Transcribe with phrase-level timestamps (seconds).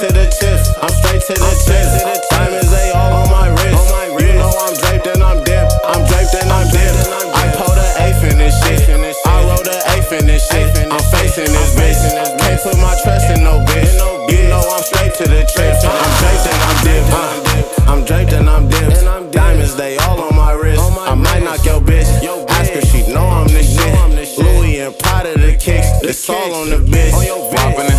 [0.00, 0.72] to the chest.
[0.80, 2.00] I'm straight to the chest.
[2.32, 3.76] Diamonds they all on my wrist.
[4.16, 5.72] You know I'm draped and I'm dipped.
[5.84, 7.04] I'm draped and I'm dipped.
[7.36, 8.88] I pulled an eighth in this shit.
[8.88, 10.72] I rolled an eighth in this shit.
[10.88, 12.00] I'm facing this bitch.
[12.40, 13.92] Can't put my trust in no bitch.
[14.32, 15.84] You know I'm straight to the chest.
[15.84, 17.12] I'm draped and I'm dipped.
[17.12, 19.04] Uh, I'm draped and I'm dipped.
[19.36, 20.80] Diamonds they all on my wrist.
[20.80, 22.08] I might knock your bitch.
[22.48, 23.92] Ask her she know I'm the shit.
[24.40, 25.92] Louis and Prada the kicks.
[26.00, 27.12] It's all on the bitch.
[27.52, 27.89] Popping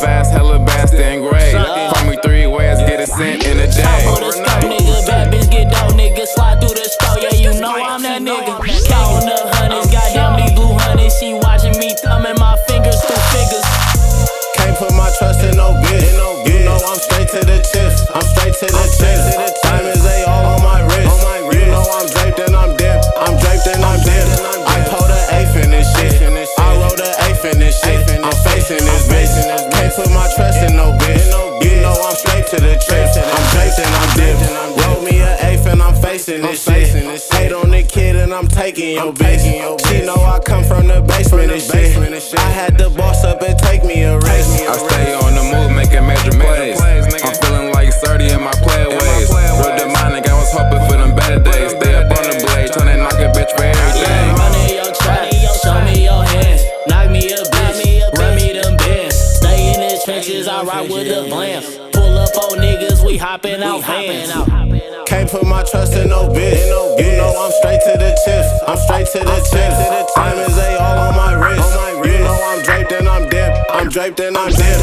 [0.00, 1.52] fast, hella bastard and gray.
[1.52, 3.84] Call me three ways, get it sent in a day.
[3.84, 5.06] Top of the stove, nigga.
[5.06, 6.26] Bad bitch get dope, nigga.
[6.26, 8.56] Slide through the store, yeah, you know I'm that nigga.
[8.88, 11.12] Counting up hundreds, goddamn these blue honey's.
[11.20, 13.66] She watching me thumbing my fingers through figures.
[14.56, 16.08] Can't put my trust in no bitch.
[16.48, 18.08] You know I'm straight to the tips.
[18.14, 19.59] I'm straight to the tips.
[30.80, 31.24] No bitch.
[31.64, 33.16] You know I'm straight to the tips.
[33.16, 33.44] I'm
[33.84, 34.42] and I'm dipped.
[34.80, 37.32] Roll me an eighth and I'm facing this shit.
[37.34, 39.42] Hate on the kid and I'm taking your bitch.
[39.88, 42.38] She know I come from the basement and shit.
[42.38, 44.18] I had to boss up and take me a
[60.80, 61.76] ride with the glance.
[61.92, 64.32] Pull up on niggas, we hopping out vans.
[65.06, 66.66] Can't put my trust in no bitch.
[66.98, 68.48] You know I'm straight to the tips.
[68.66, 70.14] I'm straight to the tips.
[70.14, 71.68] Diamonds they all on my wrist.
[72.06, 73.58] You know I'm draped and I'm dipped.
[73.70, 74.79] I'm draped and I'm dipped.